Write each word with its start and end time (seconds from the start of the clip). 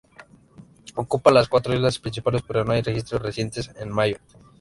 Ocupaba 0.95 1.35
las 1.35 1.47
cuatro 1.47 1.75
islas 1.75 1.99
principales 1.99 2.41
pero 2.47 2.65
no 2.65 2.71
hay 2.71 2.81
registros 2.81 3.21
recientes 3.21 3.69
en 3.77 3.91
Mayotte. 3.91 4.35